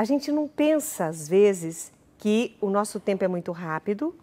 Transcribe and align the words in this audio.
a 0.00 0.04
gente 0.04 0.32
não 0.32 0.48
pensa, 0.48 1.08
às 1.08 1.28
vezes, 1.28 1.92
que 2.16 2.56
o 2.58 2.70
nosso 2.70 2.98
tempo 2.98 3.22
é 3.22 3.28
muito 3.28 3.52
rápido, 3.52 4.14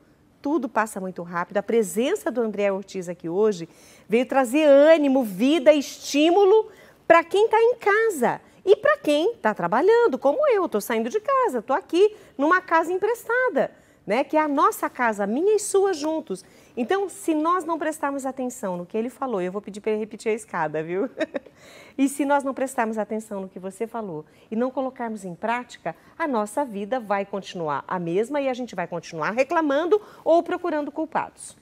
tudo 0.42 0.68
passa 0.68 1.00
muito 1.00 1.22
rápido. 1.22 1.58
A 1.58 1.62
presença 1.62 2.32
do 2.32 2.42
André 2.42 2.72
Ortiz 2.72 3.08
aqui 3.08 3.30
hoje 3.30 3.70
veio 4.10 4.26
trazer 4.26 4.66
ânimo, 4.66 5.24
vida, 5.24 5.72
estímulo 5.72 6.72
para 7.08 7.24
quem 7.24 7.46
está 7.46 7.62
em 7.62 7.76
casa 7.76 8.42
e 8.66 8.76
para 8.76 8.98
quem 8.98 9.34
está 9.34 9.54
trabalhando, 9.54 10.18
como 10.18 10.40
eu. 10.48 10.66
Estou 10.66 10.82
saindo 10.82 11.12
de 11.12 11.20
casa, 11.20 11.60
estou 11.60 11.76
aqui 11.76 12.16
numa 12.36 12.60
casa 12.60 12.92
emprestada 12.92 13.70
né? 14.08 14.24
Que 14.24 14.38
é 14.38 14.40
a 14.40 14.48
nossa 14.48 14.90
casa, 14.90 15.28
minha 15.28 15.58
e 15.58 15.60
sua 15.60 15.94
juntos. 15.94 16.46
Então, 16.80 17.10
se 17.10 17.34
nós 17.34 17.66
não 17.66 17.80
prestarmos 17.80 18.24
atenção 18.24 18.78
no 18.78 18.86
que 18.86 18.96
ele 18.96 19.10
falou, 19.10 19.42
eu 19.42 19.52
vou 19.52 19.60
pedir 19.60 19.82
para 19.82 19.94
ele 19.94 20.00
repetir 20.00 20.32
a 20.32 20.36
escada, 20.36 20.84
viu? 20.84 21.10
e 21.98 22.08
se 22.08 22.24
nós 22.24 22.44
não 22.44 22.54
prestarmos 22.54 23.00
atenção 23.00 23.42
no 23.42 23.50
que 23.50 23.58
você 23.58 23.88
falou 23.88 24.24
e 24.52 24.56
não 24.56 24.70
colocarmos 24.70 25.26
em 25.26 25.34
prática, 25.34 25.96
a 26.16 26.28
nossa 26.28 26.64
vida 26.64 27.00
vai 27.00 27.26
continuar 27.26 27.84
a 27.88 27.98
mesma 27.98 28.40
e 28.40 28.48
a 28.48 28.54
gente 28.54 28.76
vai 28.76 28.86
continuar 28.86 29.32
reclamando 29.32 30.00
ou 30.24 30.44
procurando 30.44 30.92
culpados. 30.92 31.58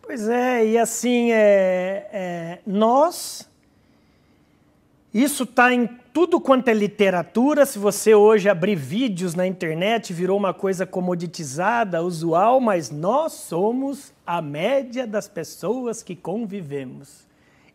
Pois 0.00 0.26
é, 0.26 0.66
e 0.68 0.78
assim, 0.78 1.30
é, 1.30 2.08
é 2.10 2.58
nós 2.66 3.46
isso 5.14 5.44
está 5.44 5.72
em 5.72 5.88
tudo 6.12 6.40
quanto 6.40 6.66
é 6.66 6.74
literatura. 6.74 7.64
Se 7.64 7.78
você 7.78 8.16
hoje 8.16 8.48
abrir 8.48 8.74
vídeos 8.74 9.36
na 9.36 9.46
internet, 9.46 10.12
virou 10.12 10.36
uma 10.36 10.52
coisa 10.52 10.84
comoditizada, 10.84 12.02
usual, 12.02 12.60
mas 12.60 12.90
nós 12.90 13.32
somos 13.32 14.12
a 14.26 14.42
média 14.42 15.06
das 15.06 15.28
pessoas 15.28 16.02
que 16.02 16.16
convivemos. 16.16 17.24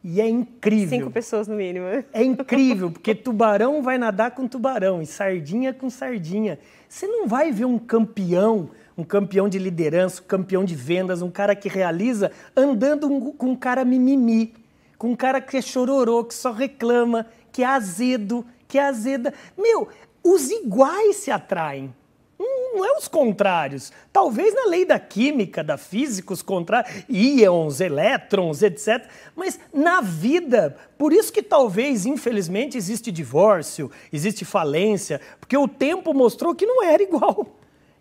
E 0.03 0.19
é 0.19 0.27
incrível. 0.27 0.99
Cinco 0.99 1.11
pessoas 1.11 1.47
no 1.47 1.55
mínimo. 1.55 1.85
É 2.11 2.21
incrível, 2.21 2.91
porque 2.91 3.15
tubarão 3.15 3.81
vai 3.81 3.97
nadar 3.97 4.31
com 4.31 4.45
tubarão 4.45 5.01
e 5.01 5.05
sardinha 5.05 5.73
com 5.73 5.89
sardinha. 5.89 6.59
Você 6.89 7.07
não 7.07 7.25
vai 7.25 7.53
ver 7.53 7.65
um 7.65 7.79
campeão, 7.79 8.69
um 8.97 9.03
campeão 9.03 9.47
de 9.47 9.57
liderança, 9.57 10.21
um 10.21 10.25
campeão 10.25 10.65
de 10.65 10.75
vendas, 10.75 11.21
um 11.21 11.31
cara 11.31 11.55
que 11.55 11.69
realiza 11.69 12.31
andando 12.55 13.09
com 13.37 13.47
um 13.47 13.55
cara 13.55 13.85
mimimi 13.85 14.53
com 14.99 15.11
um 15.11 15.15
cara 15.15 15.39
que 15.39 15.55
é 15.55 15.61
chororô, 15.61 16.25
que 16.25 16.35
só 16.35 16.51
reclama, 16.51 17.25
que 17.53 17.63
é 17.63 17.65
azedo, 17.65 18.45
que 18.67 18.77
é 18.77 18.83
azeda. 18.83 19.33
Meu, 19.57 19.87
os 20.21 20.51
iguais 20.51 21.15
se 21.15 21.31
atraem. 21.31 21.95
Não 22.37 22.85
é 22.85 22.97
os 22.97 23.07
contrários. 23.07 23.91
Talvez 24.13 24.53
na 24.53 24.65
lei 24.65 24.85
da 24.85 24.99
química, 24.99 25.63
da 25.63 25.77
física, 25.77 26.33
os 26.33 26.41
contrários, 26.41 27.03
íons, 27.09 27.81
elétrons, 27.81 28.61
etc. 28.61 29.07
Mas 29.35 29.59
na 29.73 30.01
vida, 30.01 30.77
por 30.97 31.11
isso 31.11 31.31
que 31.31 31.41
talvez, 31.41 32.05
infelizmente, 32.05 32.77
existe 32.77 33.11
divórcio, 33.11 33.89
existe 34.11 34.45
falência, 34.45 35.19
porque 35.39 35.57
o 35.57 35.67
tempo 35.67 36.13
mostrou 36.13 36.53
que 36.53 36.65
não 36.65 36.83
era 36.83 37.01
igual. 37.01 37.47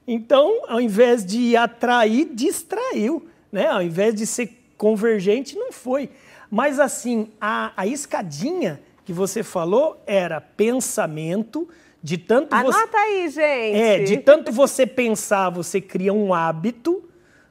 Então, 0.06 0.62
ao 0.68 0.80
invés 0.80 1.24
de 1.24 1.56
atrair, 1.56 2.28
distraiu. 2.32 3.26
Né? 3.50 3.66
Ao 3.66 3.82
invés 3.82 4.14
de 4.14 4.26
ser 4.26 4.50
convergente, 4.76 5.56
não 5.56 5.72
foi. 5.72 6.10
Mas 6.50 6.80
assim, 6.80 7.28
a, 7.40 7.72
a 7.76 7.86
escadinha 7.86 8.80
que 9.04 9.12
você 9.12 9.42
falou 9.42 10.02
era 10.06 10.40
pensamento, 10.40 11.68
de 12.02 12.16
tanto 12.16 12.54
Anota 12.54 12.86
você... 12.86 12.96
aí, 12.96 13.28
gente! 13.28 13.76
É, 13.76 14.02
de 14.04 14.16
tanto 14.18 14.52
você 14.52 14.86
pensar, 14.86 15.50
você 15.50 15.80
cria 15.80 16.12
um 16.12 16.32
hábito, 16.32 17.04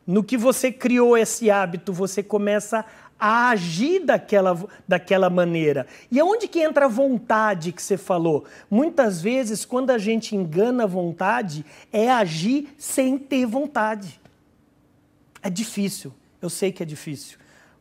no 0.05 0.23
que 0.23 0.37
você 0.37 0.71
criou 0.71 1.17
esse 1.17 1.51
hábito, 1.51 1.91
você 1.91 2.23
começa 2.23 2.85
a 3.19 3.49
agir 3.49 4.05
daquela, 4.05 4.57
daquela 4.87 5.29
maneira. 5.29 5.85
E 6.09 6.19
aonde 6.19 6.47
que 6.47 6.61
entra 6.61 6.85
a 6.85 6.87
vontade 6.87 7.71
que 7.71 7.81
você 7.81 7.97
falou? 7.97 8.45
Muitas 8.69 9.21
vezes, 9.21 9.65
quando 9.65 9.89
a 9.89 9.97
gente 9.97 10.35
engana 10.35 10.83
a 10.83 10.87
vontade, 10.87 11.65
é 11.91 12.09
agir 12.09 12.69
sem 12.77 13.17
ter 13.17 13.45
vontade. 13.45 14.21
É 15.41 15.49
difícil, 15.49 16.13
eu 16.41 16.49
sei 16.49 16.71
que 16.71 16.83
é 16.83 16.85
difícil 16.85 17.37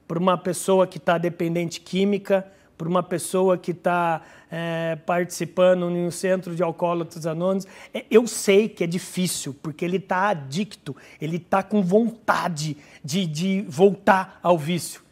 para 0.06 0.18
uma 0.18 0.38
pessoa 0.38 0.86
que 0.86 0.98
está 0.98 1.18
dependente 1.18 1.80
química, 1.80 2.46
para 2.76 2.88
uma 2.88 3.02
pessoa 3.02 3.56
que 3.56 3.70
está 3.70 4.22
é, 4.50 4.96
participando 5.06 5.86
um 5.86 6.10
centro 6.10 6.54
de 6.54 6.62
alcoólatras 6.62 7.26
anônimos. 7.26 7.66
É, 7.92 8.04
eu 8.10 8.26
sei 8.26 8.68
que 8.68 8.84
é 8.84 8.86
difícil, 8.86 9.56
porque 9.62 9.84
ele 9.84 9.96
está 9.96 10.28
adicto, 10.28 10.94
ele 11.20 11.36
está 11.36 11.62
com 11.62 11.82
vontade 11.82 12.76
de, 13.02 13.26
de 13.26 13.64
voltar 13.68 14.38
ao 14.42 14.58
vício. 14.58 15.02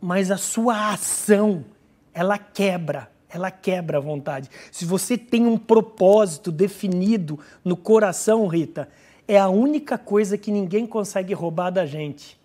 Mas 0.00 0.30
a 0.30 0.36
sua 0.36 0.92
ação, 0.92 1.64
ela 2.12 2.36
quebra, 2.36 3.10
ela 3.28 3.50
quebra 3.50 3.98
a 3.98 4.00
vontade. 4.00 4.50
Se 4.70 4.84
você 4.84 5.16
tem 5.16 5.46
um 5.46 5.56
propósito 5.56 6.52
definido 6.52 7.38
no 7.64 7.76
coração, 7.76 8.46
Rita, 8.46 8.88
é 9.26 9.38
a 9.38 9.48
única 9.48 9.96
coisa 9.96 10.36
que 10.36 10.50
ninguém 10.50 10.86
consegue 10.86 11.32
roubar 11.32 11.70
da 11.70 11.86
gente 11.86 12.41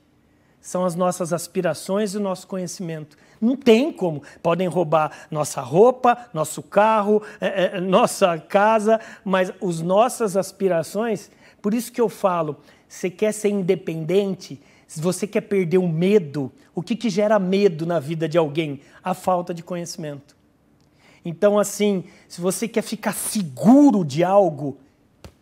são 0.61 0.85
as 0.85 0.95
nossas 0.95 1.31
aspirações 1.31 2.13
e 2.13 2.17
o 2.17 2.21
nosso 2.21 2.47
conhecimento. 2.47 3.17
Não 3.39 3.55
tem 3.55 3.91
como. 3.91 4.23
Podem 4.41 4.67
roubar 4.67 5.27
nossa 5.29 5.61
roupa, 5.61 6.17
nosso 6.33 6.61
carro, 6.61 7.21
é, 7.39 7.77
é, 7.77 7.79
nossa 7.79 8.37
casa, 8.37 8.99
mas 9.23 9.51
as 9.61 9.81
nossas 9.81 10.35
aspirações. 10.35 11.29
Por 11.61 11.73
isso 11.73 11.91
que 11.91 12.01
eu 12.01 12.09
falo: 12.09 12.57
você 12.87 13.09
quer 13.09 13.31
ser 13.31 13.49
independente, 13.49 14.61
se 14.87 15.01
você 15.01 15.27
quer 15.27 15.41
perder 15.41 15.77
o 15.77 15.87
medo, 15.87 16.51
o 16.73 16.81
que, 16.81 16.95
que 16.95 17.09
gera 17.09 17.37
medo 17.37 17.85
na 17.85 17.99
vida 17.99 18.27
de 18.27 18.37
alguém? 18.37 18.81
A 19.03 19.13
falta 19.13 19.53
de 19.53 19.61
conhecimento. 19.61 20.35
Então, 21.23 21.59
assim, 21.59 22.05
se 22.27 22.39
você 22.39 22.67
quer 22.67 22.81
ficar 22.81 23.13
seguro 23.13 24.05
de 24.05 24.23
algo, 24.23 24.77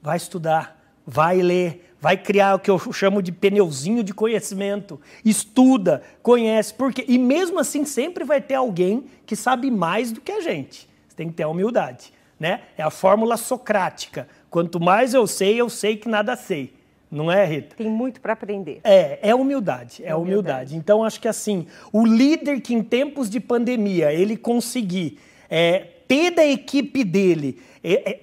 vai 0.01 0.17
estudar, 0.17 0.81
vai 1.05 1.41
ler, 1.41 1.93
vai 2.05 2.17
criar 2.17 2.53
o 2.53 2.59
que 2.59 2.69
eu 2.69 2.77
chamo 2.93 3.19
de 3.19 3.31
pneuzinho 3.31 4.03
de 4.03 4.13
conhecimento. 4.13 5.01
Estuda, 5.25 6.03
conhece, 6.21 6.71
porque 6.71 7.03
e 7.07 7.17
mesmo 7.17 7.57
assim 7.59 7.83
sempre 7.83 8.23
vai 8.23 8.39
ter 8.39 8.53
alguém 8.53 9.05
que 9.25 9.35
sabe 9.35 9.71
mais 9.71 10.11
do 10.11 10.21
que 10.21 10.31
a 10.31 10.39
gente. 10.39 10.87
Você 11.07 11.15
tem 11.15 11.29
que 11.29 11.33
ter 11.33 11.41
a 11.41 11.47
humildade, 11.47 12.13
né? 12.39 12.61
É 12.77 12.83
a 12.83 12.91
fórmula 12.91 13.37
socrática. 13.37 14.27
Quanto 14.51 14.79
mais 14.79 15.15
eu 15.15 15.25
sei, 15.25 15.59
eu 15.59 15.67
sei 15.67 15.97
que 15.97 16.07
nada 16.07 16.35
sei. 16.35 16.75
Não 17.09 17.31
é, 17.31 17.43
Rita? 17.43 17.75
Tem 17.75 17.89
muito 17.89 18.21
para 18.21 18.33
aprender. 18.33 18.81
É, 18.83 19.17
é 19.27 19.33
humildade, 19.33 20.03
é, 20.03 20.09
é 20.09 20.15
humildade. 20.15 20.75
humildade. 20.75 20.75
Então 20.75 21.03
acho 21.03 21.19
que 21.19 21.27
assim, 21.27 21.65
o 21.91 22.05
líder 22.05 22.61
que 22.61 22.75
em 22.75 22.83
tempos 22.83 23.31
de 23.31 23.39
pandemia 23.39 24.13
ele 24.13 24.37
conseguir 24.37 25.17
é, 25.49 25.87
ter 26.07 26.29
da 26.29 26.45
equipe 26.45 27.03
dele 27.03 27.59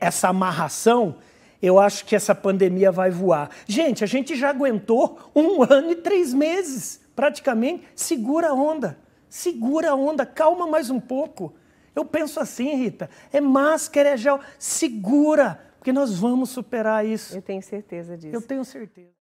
essa 0.00 0.28
amarração, 0.28 1.16
eu 1.62 1.78
acho 1.78 2.04
que 2.04 2.16
essa 2.16 2.34
pandemia 2.34 2.90
vai 2.90 3.10
voar. 3.10 3.48
Gente, 3.66 4.02
a 4.02 4.06
gente 4.06 4.34
já 4.34 4.50
aguentou 4.50 5.30
um 5.34 5.62
ano 5.62 5.92
e 5.92 5.96
três 5.96 6.34
meses, 6.34 7.00
praticamente. 7.14 7.84
Segura 7.94 8.48
a 8.48 8.52
onda, 8.52 8.98
segura 9.28 9.90
a 9.90 9.94
onda, 9.94 10.26
calma 10.26 10.66
mais 10.66 10.90
um 10.90 10.98
pouco. 10.98 11.54
Eu 11.94 12.04
penso 12.04 12.40
assim, 12.40 12.74
Rita, 12.74 13.08
é 13.32 13.40
máscara, 13.40 14.10
é 14.10 14.16
gel, 14.16 14.40
segura, 14.58 15.60
porque 15.78 15.92
nós 15.92 16.18
vamos 16.18 16.50
superar 16.50 17.06
isso. 17.06 17.36
Eu 17.36 17.42
tenho 17.42 17.62
certeza 17.62 18.16
disso. 18.16 18.34
Eu 18.34 18.42
tenho 18.42 18.64
certeza. 18.64 19.08